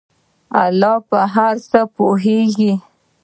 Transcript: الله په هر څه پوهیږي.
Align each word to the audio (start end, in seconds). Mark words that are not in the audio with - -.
الله 0.63 0.95
په 1.09 1.19
هر 1.33 1.55
څه 1.69 1.79
پوهیږي. 1.95 2.73